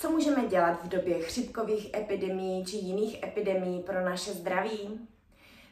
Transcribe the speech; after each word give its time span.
Co 0.00 0.10
můžeme 0.10 0.46
dělat 0.48 0.84
v 0.84 0.88
době 0.88 1.18
chřipkových 1.18 1.94
epidemií 1.94 2.64
či 2.64 2.76
jiných 2.76 3.22
epidemií 3.22 3.82
pro 3.82 4.04
naše 4.04 4.32
zdraví? 4.32 5.08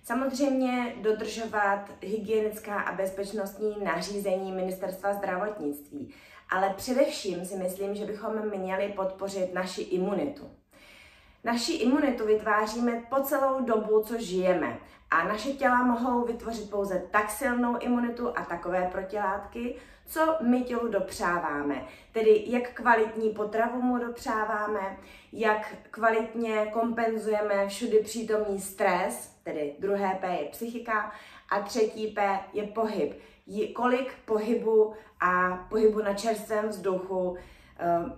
Samozřejmě 0.04 0.94
dodržovat 1.02 1.90
hygienická 2.02 2.80
a 2.80 2.94
bezpečnostní 2.96 3.76
nařízení 3.84 4.52
Ministerstva 4.52 5.14
zdravotnictví, 5.14 6.14
ale 6.50 6.74
především 6.76 7.44
si 7.44 7.56
myslím, 7.56 7.94
že 7.94 8.04
bychom 8.04 8.50
měli 8.50 8.88
podpořit 8.88 9.54
naši 9.54 9.82
imunitu. 9.82 10.50
Naši 11.44 11.72
imunitu 11.72 12.26
vytváříme 12.26 13.02
po 13.10 13.22
celou 13.22 13.60
dobu, 13.60 14.02
co 14.02 14.20
žijeme. 14.20 14.78
A 15.10 15.24
naše 15.24 15.52
těla 15.52 15.82
mohou 15.82 16.24
vytvořit 16.24 16.70
pouze 16.70 17.02
tak 17.10 17.30
silnou 17.30 17.78
imunitu 17.78 18.38
a 18.38 18.44
takové 18.44 18.88
protilátky, 18.92 19.74
co 20.06 20.36
my 20.40 20.62
tělu 20.62 20.88
dopřáváme. 20.88 21.84
Tedy 22.12 22.44
jak 22.46 22.72
kvalitní 22.72 23.30
potravu 23.30 23.82
mu 23.82 23.98
dopřáváme, 23.98 24.96
jak 25.32 25.74
kvalitně 25.90 26.66
kompenzujeme 26.72 27.68
všudy 27.68 27.98
přítomný 27.98 28.60
stres, 28.60 29.34
tedy 29.44 29.74
druhé 29.78 30.18
P 30.20 30.26
je 30.26 30.48
psychika 30.48 31.12
a 31.50 31.60
třetí 31.60 32.06
P 32.06 32.40
je 32.52 32.62
pohyb. 32.62 33.18
Kolik 33.74 34.12
pohybu 34.24 34.94
a 35.20 35.56
pohybu 35.70 36.02
na 36.02 36.14
čerstvém 36.14 36.68
vzduchu 36.68 37.36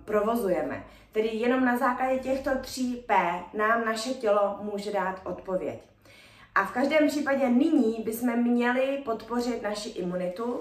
provozujeme. 0.05 0.83
Tedy 1.11 1.27
jenom 1.27 1.65
na 1.65 1.77
základě 1.77 2.19
těchto 2.19 2.51
tří 2.61 2.95
P 2.95 3.13
nám 3.53 3.85
naše 3.85 4.09
tělo 4.09 4.59
může 4.61 4.91
dát 4.91 5.21
odpověď. 5.23 5.79
A 6.55 6.65
v 6.65 6.71
každém 6.71 7.07
případě 7.07 7.49
nyní 7.49 8.03
bychom 8.05 8.37
měli 8.37 9.01
podpořit 9.05 9.61
naši 9.61 9.89
imunitu, 9.89 10.59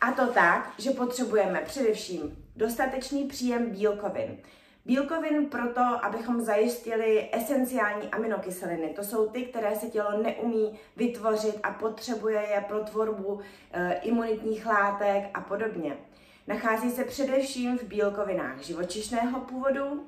a 0.00 0.12
to 0.12 0.26
tak, 0.26 0.72
že 0.78 0.90
potřebujeme 0.90 1.60
především 1.60 2.44
dostatečný 2.56 3.24
příjem 3.24 3.70
bílkovin. 3.70 4.38
Bílkovin 4.84 5.46
proto, 5.46 5.80
abychom 5.80 6.40
zajistili 6.40 7.28
esenciální 7.32 8.08
aminokyseliny. 8.08 8.88
To 8.88 9.04
jsou 9.04 9.28
ty, 9.28 9.42
které 9.42 9.76
se 9.76 9.86
tělo 9.86 10.22
neumí 10.22 10.78
vytvořit 10.96 11.58
a 11.62 11.70
potřebuje 11.70 12.46
je 12.54 12.64
pro 12.68 12.80
tvorbu 12.80 13.40
e, 13.72 13.94
imunitních 13.94 14.66
látek 14.66 15.30
a 15.34 15.40
podobně. 15.40 15.96
Nachází 16.46 16.90
se 16.90 17.04
především 17.04 17.78
v 17.78 17.82
bílkovinách 17.82 18.60
živočišného 18.60 19.40
původu 19.40 20.06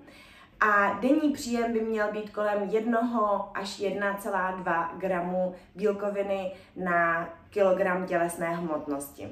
a 0.61 0.98
denní 1.00 1.33
příjem 1.33 1.72
by 1.72 1.81
měl 1.81 2.12
být 2.12 2.31
kolem 2.31 2.62
1 2.62 3.50
až 3.55 3.81
1,2 3.81 4.98
gramu 4.98 5.55
bílkoviny 5.75 6.53
na 6.77 7.28
kilogram 7.50 8.06
tělesné 8.06 8.56
hmotnosti. 8.56 9.28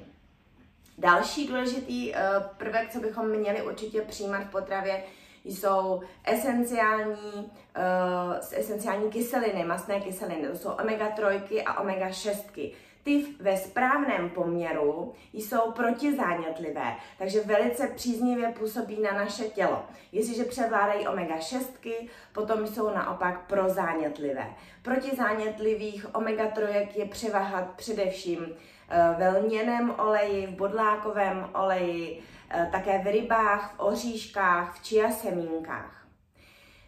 Další 0.99 1.49
důležitý 1.49 2.15
eh, 2.15 2.21
prvek, 2.57 2.93
co 2.93 3.01
bychom 3.01 3.29
měli 3.29 3.63
určitě 3.63 4.03
přijímat 4.03 4.45
v 4.45 4.51
potravě, 4.51 5.03
jsou 5.47 6.03
esenciální, 6.25 7.51
uh, 7.77 8.37
esenciální 8.53 9.11
kyseliny, 9.11 9.65
masné 9.65 10.01
kyseliny. 10.01 10.49
To 10.49 10.59
jsou 10.59 10.71
omega-3 10.71 11.63
a 11.67 11.83
omega-6 11.83 12.73
ty 13.07 13.27
ve 13.41 13.57
správném 13.57 14.31
poměru 14.31 15.13
jsou 15.33 15.71
protizánětlivé, 15.71 16.97
takže 17.19 17.41
velice 17.41 17.89
příznivě 17.89 18.49
působí 18.49 19.01
na 19.01 19.13
naše 19.13 19.45
tělo. 19.45 19.85
Jestliže 20.13 20.45
převládají 20.45 21.07
omega-6, 21.07 22.09
potom 22.33 22.67
jsou 22.67 22.91
naopak 22.91 23.47
prozánětlivé. 23.47 24.47
Protizánětlivých 24.83 26.07
omega-3 26.15 26.89
je 26.95 27.05
převaha 27.07 27.63
především 27.77 28.47
eh, 28.49 29.15
ve 29.19 29.29
lněném 29.29 29.95
oleji, 29.99 30.47
v 30.47 30.51
bodlákovém 30.51 31.51
oleji, 31.55 32.23
eh, 32.51 32.69
také 32.73 32.99
v 32.99 33.07
rybách, 33.07 33.75
v 33.75 33.81
oříškách, 33.81 34.77
v 34.77 34.83
čia 34.83 35.11
semínkách. 35.11 36.07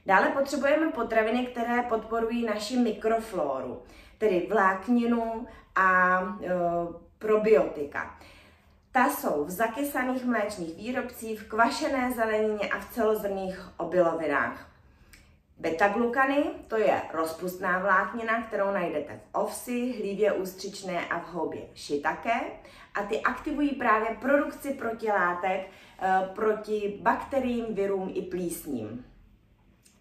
Dále 0.06 0.28
potřebujeme 0.28 0.92
potraviny, 0.92 1.46
které 1.46 1.82
podporují 1.82 2.46
naši 2.46 2.76
mikroflóru, 2.76 3.82
tedy 4.18 4.46
vlákninu 4.50 5.46
a 5.76 6.18
e, 6.20 6.48
probiotika. 7.18 8.18
Ta 8.92 9.08
jsou 9.08 9.44
v 9.44 9.50
zakysaných 9.50 10.24
mléčných 10.24 10.76
výrobcích, 10.76 11.40
v 11.40 11.48
kvašené 11.48 12.12
zelenině 12.12 12.68
a 12.68 12.80
v 12.80 12.92
celozrných 12.92 13.68
obilovinách. 13.76 14.68
Beta-glukany, 15.58 16.44
to 16.68 16.76
je 16.76 17.02
rozpustná 17.12 17.78
vláknina, 17.78 18.42
kterou 18.42 18.70
najdete 18.70 19.20
v 19.24 19.34
ovsi, 19.34 19.92
hlívě 19.92 20.32
ústřičné 20.32 21.08
a 21.08 21.18
v 21.18 21.32
houbě 21.32 21.62
shiitake. 21.76 22.40
A 22.94 23.02
ty 23.02 23.20
aktivují 23.20 23.70
právě 23.70 24.16
produkci 24.20 24.74
protilátek 24.74 25.60
e, 25.60 26.28
proti 26.34 26.98
bakteriím, 27.02 27.74
virům 27.74 28.10
i 28.14 28.22
plísním. 28.22 29.04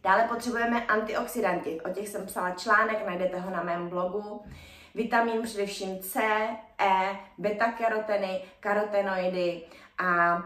Dále 0.08 0.24
potřebujeme 0.24 0.86
antioxidanty, 0.86 1.82
o 1.82 1.90
těch 1.90 2.08
jsem 2.08 2.26
psala 2.26 2.52
článek, 2.52 3.06
najdete 3.06 3.40
ho 3.40 3.52
na 3.52 3.64
mém 3.64 3.90
blogu. 3.90 4.42
Vitamin 4.96 5.42
především 5.42 6.00
C, 6.00 6.20
E, 6.80 7.16
beta-karoteny, 7.38 8.42
karotenoidy 8.60 9.62
a 9.98 10.36
uh, 10.36 10.42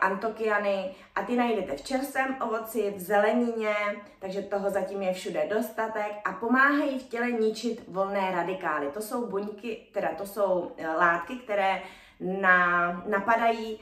antokiany. 0.00 0.94
A 1.14 1.22
ty 1.22 1.36
najdete 1.36 1.76
v 1.76 1.82
čerstvém 1.82 2.36
ovoci, 2.40 2.94
v 2.96 3.00
zelenině, 3.00 3.74
takže 4.18 4.42
toho 4.42 4.70
zatím 4.70 5.02
je 5.02 5.12
všude 5.12 5.46
dostatek. 5.50 6.12
A 6.24 6.32
pomáhají 6.32 6.98
v 6.98 7.08
těle 7.08 7.30
ničit 7.30 7.88
volné 7.88 8.32
radikály. 8.34 8.86
To 8.86 9.00
jsou 9.00 9.26
buňky, 9.26 9.86
teda 9.92 10.08
to 10.18 10.26
jsou 10.26 10.52
uh, 10.60 10.86
látky, 10.98 11.36
které 11.36 11.82
na, 12.20 12.86
napadají 13.06 13.80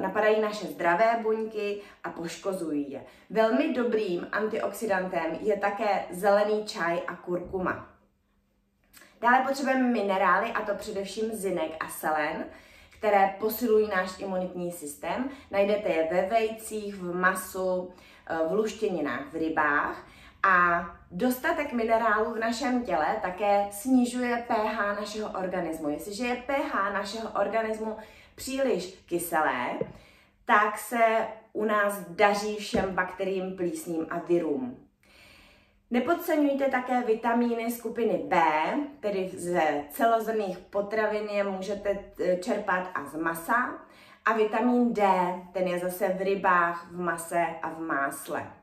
napadají 0.00 0.40
naše 0.40 0.66
zdravé 0.66 1.18
buňky 1.22 1.80
a 2.04 2.10
poškozují 2.10 2.90
je. 2.90 3.04
Velmi 3.30 3.74
dobrým 3.74 4.26
antioxidantem 4.32 5.38
je 5.40 5.56
také 5.56 6.04
zelený 6.10 6.64
čaj 6.64 7.02
a 7.06 7.16
kurkuma. 7.16 7.88
Dále 9.20 9.44
potřebujeme 9.48 9.88
minerály, 9.88 10.50
a 10.50 10.60
to 10.60 10.74
především 10.74 11.32
zinek 11.32 11.72
a 11.80 11.88
selen, 11.88 12.44
které 12.90 13.34
posilují 13.38 13.88
náš 13.88 14.18
imunitní 14.18 14.72
systém. 14.72 15.30
Najdete 15.50 15.88
je 15.88 16.08
ve 16.12 16.26
vejcích, 16.28 16.94
v 16.94 17.14
masu, 17.14 17.90
eh, 18.26 18.38
v 18.48 18.52
luštěninách, 18.52 19.32
v 19.32 19.34
rybách. 19.34 20.06
A 20.42 20.86
dostatek 21.10 21.72
minerálů 21.72 22.34
v 22.34 22.38
našem 22.38 22.84
těle 22.84 23.16
také 23.22 23.66
snižuje 23.70 24.44
pH 24.48 25.00
našeho 25.00 25.30
organismu. 25.30 25.88
Jestliže 25.88 26.26
je 26.26 26.36
pH 26.36 26.74
našeho 26.92 27.30
organismu 27.40 27.96
příliš 28.34 28.94
kyselé, 29.06 29.78
tak 30.44 30.78
se 30.78 31.26
u 31.52 31.64
nás 31.64 32.00
daří 32.08 32.56
všem 32.56 32.94
bakteriím, 32.94 33.56
plísním 33.56 34.06
a 34.10 34.18
virům. 34.18 34.76
Nepodceňujte 35.90 36.68
také 36.68 37.02
vitamíny 37.02 37.70
skupiny 37.70 38.22
B, 38.28 38.42
tedy 39.00 39.30
ze 39.34 39.84
celozrnných 39.90 40.58
potravin 40.58 41.28
je 41.28 41.44
můžete 41.44 41.98
e, 42.20 42.36
čerpat 42.36 42.90
a 42.94 43.04
z 43.04 43.14
masa. 43.14 43.78
A 44.24 44.32
vitamin 44.32 44.92
D, 44.92 45.02
ten 45.52 45.68
je 45.68 45.78
zase 45.78 46.08
v 46.08 46.20
rybách, 46.20 46.90
v 46.90 47.00
mase 47.00 47.46
a 47.62 47.70
v 47.70 47.78
másle. 47.78 48.61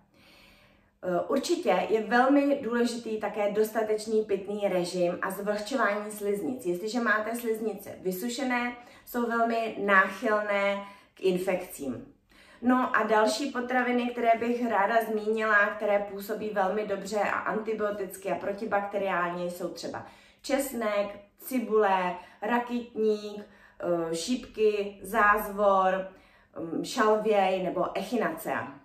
E, 1.03 1.21
určitě 1.21 1.87
je 1.89 2.03
velmi 2.03 2.59
důležitý 2.61 3.19
také 3.19 3.51
dostatečný 3.51 4.23
pitný 4.25 4.67
režim 4.67 5.19
a 5.21 5.31
zvlhčování 5.31 6.11
sliznic. 6.11 6.65
Jestliže 6.65 6.99
máte 6.99 7.35
sliznice 7.35 7.95
vysušené, 8.01 8.75
jsou 9.05 9.29
velmi 9.29 9.77
náchylné 9.85 10.85
k 11.13 11.21
infekcím. 11.21 12.13
No 12.61 12.95
a 12.95 13.03
další 13.03 13.51
potraviny, 13.51 14.09
které 14.11 14.31
bych 14.39 14.69
ráda 14.69 14.95
zmínila, 15.03 15.65
které 15.65 15.99
působí 15.99 16.49
velmi 16.49 16.87
dobře 16.87 17.19
a 17.19 17.39
antibioticky 17.39 18.31
a 18.31 18.35
protibakteriálně, 18.35 19.45
jsou 19.45 19.67
třeba 19.67 20.05
česnek, 20.41 21.19
cibule, 21.37 22.15
rakitník, 22.41 23.43
eh, 23.43 24.15
šípky, 24.15 24.99
zázvor, 25.01 26.07
mm, 26.59 26.85
šalvěj 26.85 27.63
nebo 27.63 27.97
echinacea. 27.97 28.78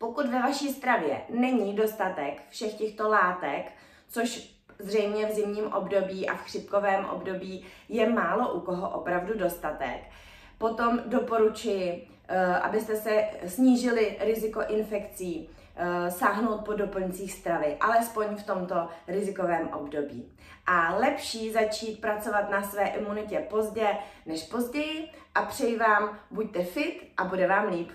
Pokud 0.00 0.26
ve 0.26 0.38
vaší 0.38 0.68
stravě 0.68 1.22
není 1.28 1.74
dostatek 1.74 2.42
všech 2.48 2.74
těchto 2.74 3.08
látek, 3.08 3.72
což 4.08 4.56
zřejmě 4.78 5.26
v 5.26 5.32
zimním 5.32 5.72
období 5.72 6.28
a 6.28 6.34
v 6.34 6.40
chřipkovém 6.40 7.04
období 7.04 7.66
je 7.88 8.10
málo 8.10 8.52
u 8.54 8.60
koho 8.60 8.90
opravdu 8.90 9.38
dostatek, 9.38 10.00
potom 10.58 11.00
doporučuji 11.06 12.10
Eh, 12.32 12.56
abyste 12.56 12.96
se 12.96 13.24
snížili 13.46 14.16
riziko 14.20 14.62
infekcí, 14.68 15.50
eh, 15.76 16.10
sáhnout 16.10 16.64
po 16.64 16.72
doplňcích 16.72 17.32
stravy, 17.32 17.76
alespoň 17.80 18.36
v 18.36 18.46
tomto 18.46 18.88
rizikovém 19.08 19.68
období. 19.68 20.32
A 20.66 20.96
lepší 20.96 21.52
začít 21.52 22.00
pracovat 22.00 22.50
na 22.50 22.62
své 22.62 22.88
imunitě 22.88 23.46
pozdě 23.50 23.88
než 24.26 24.42
později 24.42 25.08
a 25.34 25.42
přeji 25.42 25.78
vám, 25.78 26.18
buďte 26.30 26.64
fit 26.64 27.12
a 27.16 27.24
bude 27.24 27.46
vám 27.46 27.68
líp. 27.68 27.90